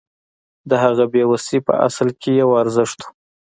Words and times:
د 0.69 0.71
هغه 0.83 1.03
بې 1.11 1.23
وسي 1.31 1.57
په 1.67 1.73
اصل 1.87 2.07
کې 2.21 2.31
یو 2.41 2.49
ارزښت 2.63 2.99
و 3.03 3.07